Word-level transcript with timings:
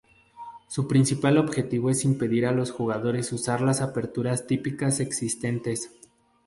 Su 0.67 0.87
principal 0.87 1.37
objetivo 1.37 1.91
es 1.91 2.05
impedir 2.05 2.47
a 2.47 2.51
los 2.51 2.71
jugadores 2.71 3.31
usar 3.33 3.61
las 3.61 3.81
aperturas 3.81 4.47
típicas 4.47 4.99
existentes. 4.99 5.91